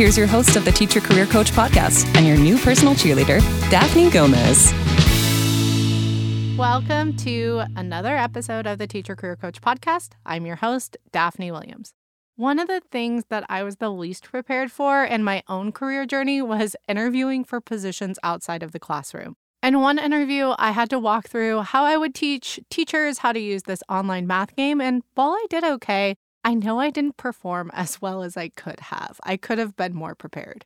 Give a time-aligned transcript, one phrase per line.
[0.00, 4.08] Here's your host of the Teacher Career Coach podcast and your new personal cheerleader, Daphne
[4.08, 4.72] Gomez.
[6.56, 10.12] Welcome to another episode of the Teacher Career Coach podcast.
[10.24, 11.92] I'm your host, Daphne Williams.
[12.36, 16.06] One of the things that I was the least prepared for in my own career
[16.06, 19.36] journey was interviewing for positions outside of the classroom.
[19.62, 23.38] In one interview, I had to walk through how I would teach teachers how to
[23.38, 27.70] use this online math game, and while I did okay, I know I didn't perform
[27.74, 29.20] as well as I could have.
[29.22, 30.64] I could have been more prepared.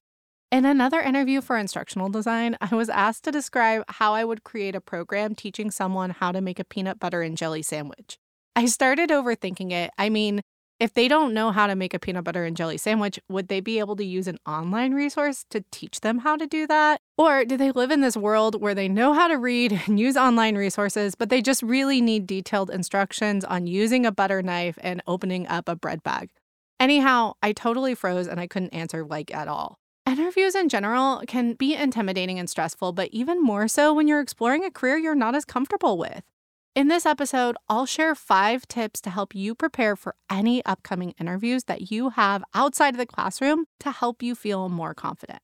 [0.53, 4.77] In another interview for instructional design, I was asked to describe how I would create
[4.77, 8.19] a program teaching someone how to make a peanut butter and jelly sandwich.
[8.55, 9.91] I started overthinking it.
[9.99, 10.43] I mean,
[10.81, 13.61] if they don't know how to make a peanut butter and jelly sandwich, would they
[13.61, 17.01] be able to use an online resource to teach them how to do that?
[17.17, 20.17] Or do they live in this world where they know how to read and use
[20.17, 25.03] online resources, but they just really need detailed instructions on using a butter knife and
[25.07, 26.31] opening up a bread bag?
[26.81, 29.79] Anyhow, I totally froze and I couldn't answer like at all.
[30.07, 34.65] Interviews in general can be intimidating and stressful, but even more so when you're exploring
[34.65, 36.23] a career you're not as comfortable with.
[36.75, 41.65] In this episode, I'll share five tips to help you prepare for any upcoming interviews
[41.65, 45.39] that you have outside of the classroom to help you feel more confident.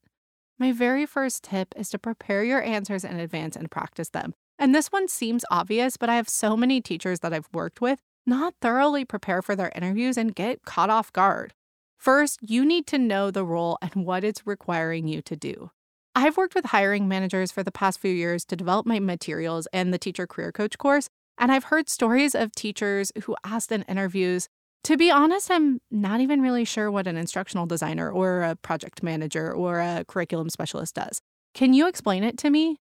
[0.58, 4.34] My very first tip is to prepare your answers in advance and practice them.
[4.58, 8.00] And this one seems obvious, but I have so many teachers that I've worked with
[8.26, 11.54] not thoroughly prepare for their interviews and get caught off guard.
[11.96, 15.70] First, you need to know the role and what it's requiring you to do.
[16.16, 19.94] I've worked with hiring managers for the past few years to develop my materials and
[19.94, 21.08] the Teacher Career Coach course,
[21.40, 24.46] and I've heard stories of teachers who asked in interviews,
[24.84, 29.02] to be honest, I'm not even really sure what an instructional designer or a project
[29.02, 31.20] manager or a curriculum specialist does.
[31.54, 32.76] Can you explain it to me?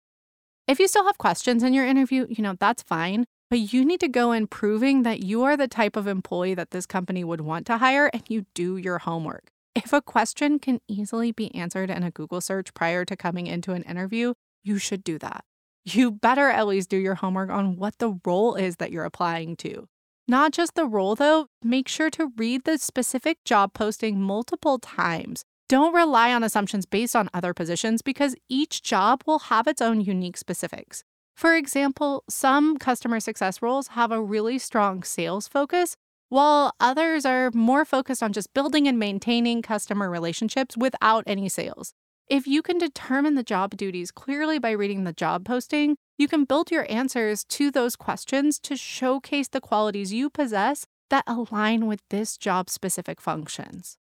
[0.66, 4.00] If you still have questions in your interview, you know, that's fine, but you need
[4.00, 7.40] to go in proving that you are the type of employee that this company would
[7.40, 9.50] want to hire and you do your homework.
[9.74, 13.72] If a question can easily be answered in a Google search prior to coming into
[13.72, 15.44] an interview, you should do that
[15.94, 19.56] you better at least do your homework on what the role is that you're applying
[19.56, 19.88] to.
[20.26, 25.42] Not just the role, though, make sure to read the specific job posting multiple times.
[25.68, 30.00] Don't rely on assumptions based on other positions because each job will have its own
[30.00, 31.04] unique specifics.
[31.36, 35.94] For example, some customer success roles have a really strong sales focus,
[36.30, 41.92] while others are more focused on just building and maintaining customer relationships without any sales.
[42.28, 46.44] If you can determine the job duties clearly by reading the job posting, you can
[46.44, 52.02] build your answers to those questions to showcase the qualities you possess that align with
[52.10, 53.96] this job specific functions.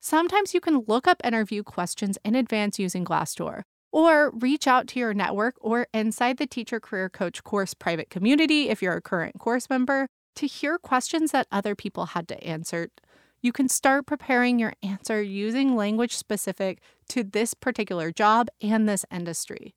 [0.00, 3.60] Sometimes you can look up interview questions in advance using Glassdoor,
[3.92, 8.70] or reach out to your network or inside the Teacher Career Coach course private community
[8.70, 10.06] if you're a current course member
[10.36, 12.88] to hear questions that other people had to answer
[13.46, 19.04] you can start preparing your answer using language specific to this particular job and this
[19.10, 19.72] industry.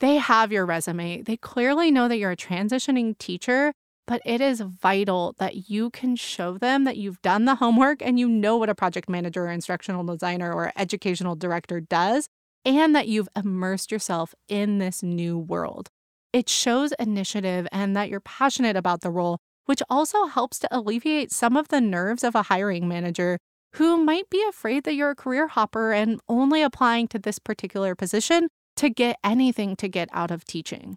[0.00, 1.20] They have your resume.
[1.20, 3.74] They clearly know that you're a transitioning teacher,
[4.06, 8.18] but it is vital that you can show them that you've done the homework and
[8.18, 12.26] you know what a project manager or instructional designer or educational director does,
[12.64, 15.90] and that you've immersed yourself in this new world.
[16.32, 21.32] It shows initiative and that you're passionate about the role which also helps to alleviate
[21.32, 23.38] some of the nerves of a hiring manager
[23.76, 27.94] who might be afraid that you're a career hopper and only applying to this particular
[27.94, 30.96] position to get anything to get out of teaching.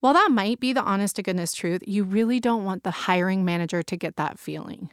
[0.00, 3.44] While that might be the honest to goodness truth, you really don't want the hiring
[3.44, 4.90] manager to get that feeling.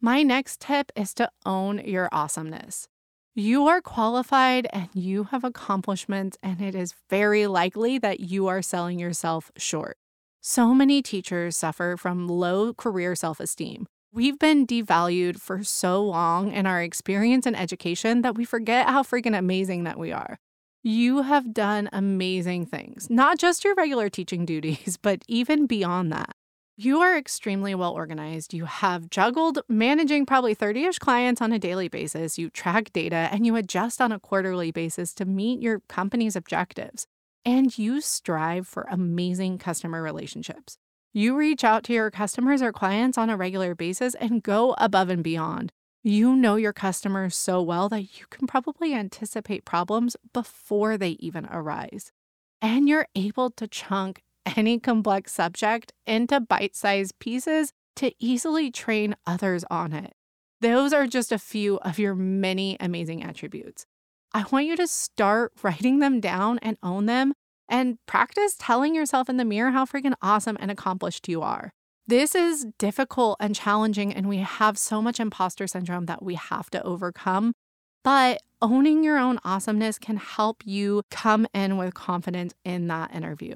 [0.00, 2.86] My next tip is to own your awesomeness.
[3.34, 8.60] You are qualified and you have accomplishments, and it is very likely that you are
[8.60, 9.96] selling yourself short.
[10.46, 13.86] So many teachers suffer from low career self esteem.
[14.12, 19.04] We've been devalued for so long in our experience in education that we forget how
[19.04, 20.36] freaking amazing that we are.
[20.82, 26.32] You have done amazing things, not just your regular teaching duties, but even beyond that.
[26.76, 28.52] You are extremely well organized.
[28.52, 32.36] You have juggled managing probably 30 ish clients on a daily basis.
[32.36, 37.06] You track data and you adjust on a quarterly basis to meet your company's objectives
[37.44, 40.78] and you strive for amazing customer relationships.
[41.12, 45.10] You reach out to your customers or clients on a regular basis and go above
[45.10, 45.72] and beyond.
[46.02, 51.46] You know your customers so well that you can probably anticipate problems before they even
[51.50, 52.12] arise.
[52.60, 54.22] And you're able to chunk
[54.56, 60.12] any complex subject into bite sized pieces to easily train others on it.
[60.60, 63.86] Those are just a few of your many amazing attributes.
[64.34, 67.32] I want you to start writing them down and own them
[67.68, 71.70] and practice telling yourself in the mirror how freaking awesome and accomplished you are.
[72.06, 76.68] This is difficult and challenging, and we have so much imposter syndrome that we have
[76.70, 77.54] to overcome.
[78.02, 83.54] But owning your own awesomeness can help you come in with confidence in that interview.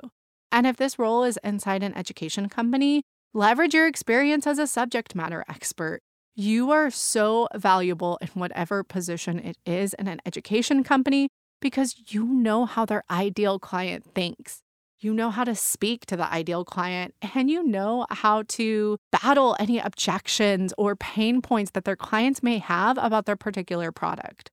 [0.51, 3.03] And if this role is inside an education company,
[3.35, 6.01] leverage your experience as a subject matter expert.
[6.41, 11.31] You are so valuable in whatever position it is in an education company
[11.61, 14.61] because you know how their ideal client thinks.
[15.01, 19.57] You know how to speak to the ideal client and you know how to battle
[19.59, 24.49] any objections or pain points that their clients may have about their particular product.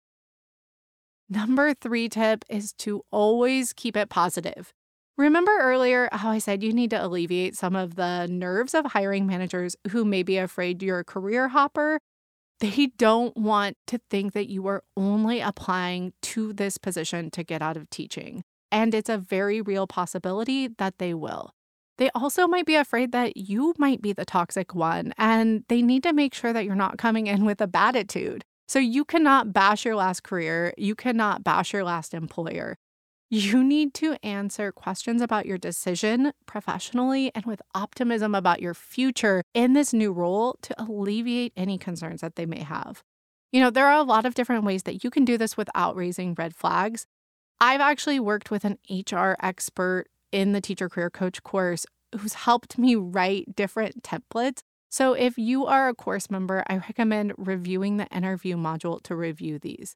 [1.30, 4.74] Number three tip is to always keep it positive.
[5.18, 9.26] Remember earlier how I said you need to alleviate some of the nerves of hiring
[9.26, 12.00] managers who may be afraid you're a career hopper?
[12.60, 17.62] They don't want to think that you are only applying to this position to get
[17.62, 18.44] out of teaching.
[18.72, 21.52] And it's a very real possibility that they will.
[21.98, 26.04] They also might be afraid that you might be the toxic one, and they need
[26.04, 28.44] to make sure that you're not coming in with a bad attitude.
[28.68, 32.76] So you cannot bash your last career, you cannot bash your last employer.
[33.30, 39.42] You need to answer questions about your decision professionally and with optimism about your future
[39.56, 43.04] in this new role to alleviate any concerns that they may have.
[43.52, 45.96] You know, there are a lot of different ways that you can do this without
[45.96, 47.08] raising red flags.
[47.60, 51.86] I've actually worked with an HR expert in the Teacher Career Coach course
[52.20, 54.60] who's helped me write different templates.
[54.90, 59.58] So if you are a course member, I recommend reviewing the interview module to review
[59.58, 59.96] these.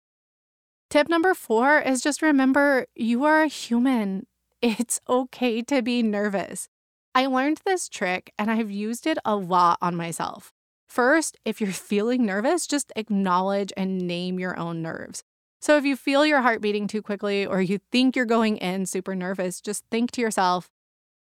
[0.90, 4.26] Tip number four is just remember you are a human.
[4.62, 6.68] It's okay to be nervous.
[7.16, 10.52] I learned this trick and I've used it a lot on myself.
[10.90, 15.24] First, if you're feeling nervous, just acknowledge and name your own nerves.
[15.62, 18.86] So if you feel your heart beating too quickly or you think you're going in
[18.86, 20.70] super nervous, just think to yourself,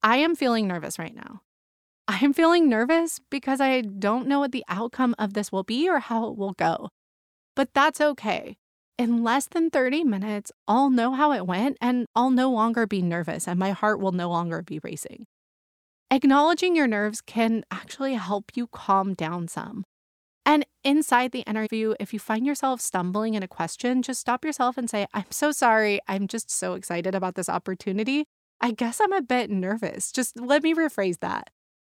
[0.02, 1.42] I am feeling nervous right now.
[2.08, 5.90] I am feeling nervous because I don't know what the outcome of this will be
[5.90, 6.90] or how it will go.
[7.56, 8.58] But that's okay
[8.98, 13.02] in less than 30 minutes, I'll know how it went and I'll no longer be
[13.02, 15.26] nervous and my heart will no longer be racing.
[16.12, 19.84] Acknowledging your nerves can actually help you calm down some.
[20.46, 24.78] And inside the interview, if you find yourself stumbling in a question, just stop yourself
[24.78, 26.00] and say, I'm so sorry.
[26.08, 28.26] I'm just so excited about this opportunity.
[28.62, 30.12] I guess I'm a bit nervous.
[30.12, 31.50] Just let me rephrase that.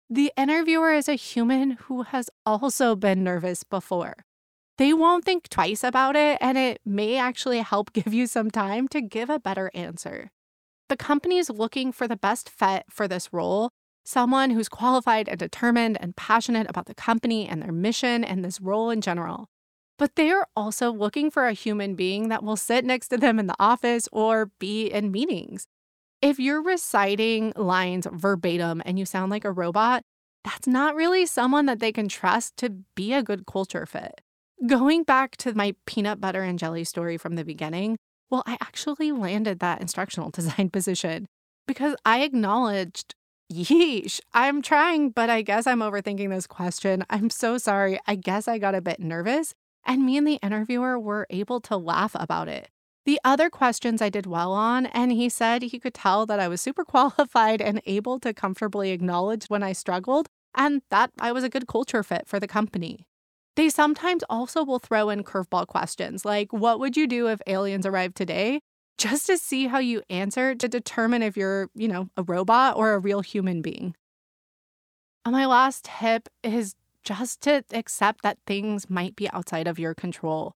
[0.09, 4.25] The interviewer is a human who has also been nervous before
[4.78, 8.88] they won't think twice about it, and it may actually help give you some time
[8.88, 10.31] to give a better answer.
[10.88, 13.71] The company is looking for the best fit for this role
[14.04, 18.61] someone who's qualified and determined and passionate about the company and their mission and this
[18.61, 19.49] role in general.
[19.99, 23.38] But they are also looking for a human being that will sit next to them
[23.38, 25.66] in the office or be in meetings.
[26.21, 30.02] If you're reciting lines verbatim and you sound like a robot,
[30.43, 34.21] that's not really someone that they can trust to be a good culture fit.
[34.66, 37.99] Going back to my peanut butter and jelly story from the beginning,
[38.30, 41.26] well, I actually landed that instructional design position
[41.66, 43.14] because I acknowledged,
[43.52, 47.04] yeesh, I'm trying, but I guess I'm overthinking this question.
[47.11, 47.99] I'm so sorry.
[48.06, 49.54] I guess I got a bit nervous.
[49.84, 52.70] And me and the interviewer were able to laugh about it.
[53.04, 56.49] The other questions I did well on, and he said he could tell that I
[56.49, 61.44] was super qualified and able to comfortably acknowledge when I struggled, and that I was
[61.44, 63.06] a good culture fit for the company.
[63.56, 67.87] They sometimes also will throw in curveball questions like, What would you do if aliens
[67.87, 68.61] arrived today?
[68.99, 72.92] Just to see how you answer to determine if you're, you know, a robot or
[72.92, 73.94] a real human being.
[75.25, 79.94] And my last tip is just to accept that things might be outside of your
[79.94, 80.54] control.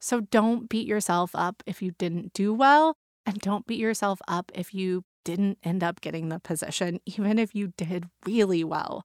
[0.00, 4.52] So don't beat yourself up if you didn't do well, and don't beat yourself up
[4.54, 9.04] if you didn't end up getting the position, even if you did really well.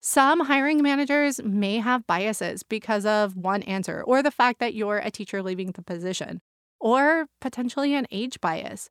[0.00, 4.98] Some hiring managers may have biases because of one answer or the fact that you're
[4.98, 6.40] a teacher leaving the position,
[6.78, 8.90] or potentially an age bias.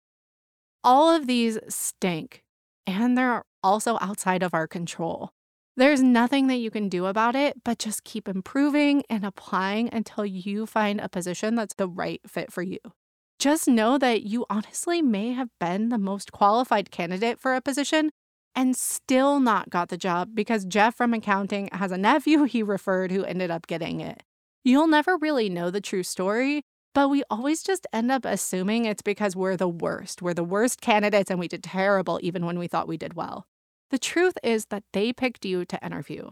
[0.83, 2.43] All of these stink,
[2.85, 5.31] and they're also outside of our control.
[5.77, 10.25] There's nothing that you can do about it, but just keep improving and applying until
[10.25, 12.79] you find a position that's the right fit for you.
[13.39, 18.09] Just know that you honestly may have been the most qualified candidate for a position
[18.57, 23.11] and still not got the job because Jeff from accounting has a nephew he referred
[23.11, 24.23] who ended up getting it.
[24.63, 26.63] You'll never really know the true story,
[26.95, 30.23] but we always just end up assuming it's because we're the worst.
[30.23, 33.45] We're the worst candidates and we did terrible even when we thought we did well.
[33.91, 36.31] The truth is that they picked you to interview.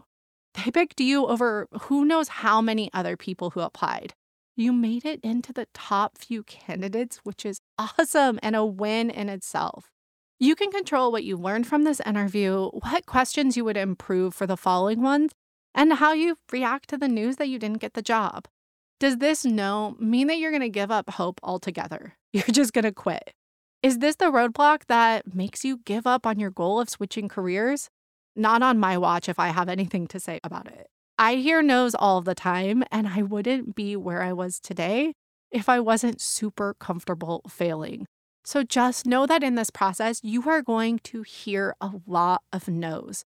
[0.54, 4.14] They picked you over who knows how many other people who applied.
[4.56, 9.28] You made it into the top few candidates, which is awesome and a win in
[9.28, 9.92] itself.
[10.38, 14.46] You can control what you learned from this interview, what questions you would improve for
[14.46, 15.32] the following ones,
[15.74, 18.46] and how you react to the news that you didn't get the job.
[19.00, 22.16] Does this no mean that you're going to give up hope altogether?
[22.32, 23.32] You're just going to quit.
[23.82, 27.88] Is this the roadblock that makes you give up on your goal of switching careers?
[28.34, 30.88] Not on my watch if I have anything to say about it.
[31.18, 35.14] I hear no's all the time, and I wouldn't be where I was today
[35.50, 38.06] if I wasn't super comfortable failing.
[38.46, 42.68] So just know that in this process, you are going to hear a lot of
[42.68, 43.24] no's.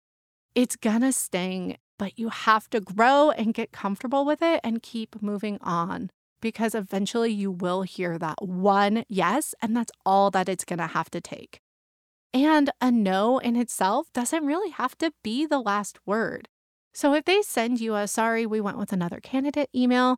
[0.54, 5.20] It's gonna sting, but you have to grow and get comfortable with it and keep
[5.20, 10.64] moving on because eventually you will hear that one yes, and that's all that it's
[10.64, 11.62] gonna have to take.
[12.32, 16.48] And a no in itself doesn't really have to be the last word.
[16.94, 20.18] So if they send you a sorry, we went with another candidate email,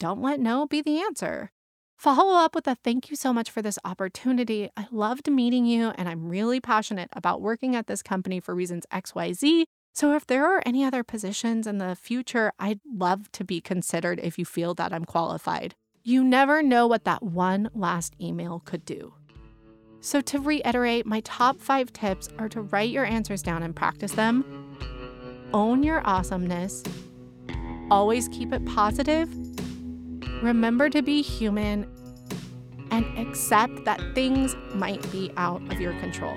[0.00, 1.52] don't let no be the answer.
[2.00, 4.70] Follow up with a thank you so much for this opportunity.
[4.74, 8.86] I loved meeting you, and I'm really passionate about working at this company for reasons
[8.90, 9.64] XYZ.
[9.92, 14.18] So, if there are any other positions in the future, I'd love to be considered
[14.22, 15.74] if you feel that I'm qualified.
[16.02, 19.12] You never know what that one last email could do.
[20.00, 24.12] So, to reiterate, my top five tips are to write your answers down and practice
[24.12, 24.78] them
[25.52, 26.82] own your awesomeness,
[27.90, 29.28] always keep it positive,
[30.42, 31.86] remember to be human,
[32.90, 36.36] and accept that things might be out of your control.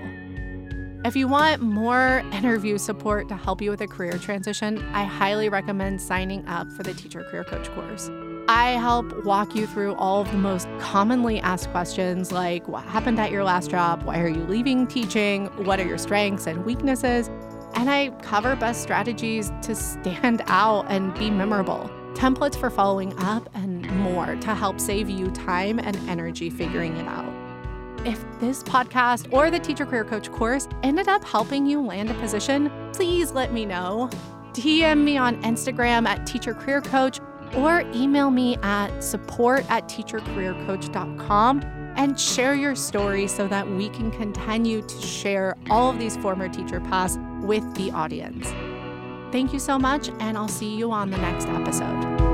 [1.06, 5.50] If you want more interview support to help you with a career transition, I highly
[5.50, 8.10] recommend signing up for the Teacher Career Coach course.
[8.48, 13.20] I help walk you through all of the most commonly asked questions like what happened
[13.20, 14.04] at your last job?
[14.04, 15.48] Why are you leaving teaching?
[15.66, 17.30] What are your strengths and weaknesses?
[17.76, 23.50] And I cover best strategies to stand out and be memorable, templates for following up,
[23.54, 27.34] and more to help save you time and energy figuring it out.
[28.06, 32.14] If this podcast or the Teacher Career Coach course ended up helping you land a
[32.16, 34.10] position, please let me know.
[34.52, 37.20] DM me on Instagram at Teacher Career Coach
[37.56, 41.62] or email me at support at teachercareercoach.com
[41.96, 46.50] and share your story so that we can continue to share all of these former
[46.50, 48.48] teacher paths with the audience.
[49.32, 52.33] Thank you so much, and I'll see you on the next episode.